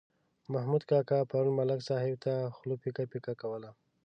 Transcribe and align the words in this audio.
محمود 0.53 0.83
کاکا 0.89 1.19
پرون 1.29 1.53
ملک 1.59 1.79
صاحب 1.87 2.15
ته 2.23 2.33
خوله 2.55 2.75
پیکه 2.83 3.03
پیکه 3.11 3.33
کوله. 3.41 3.69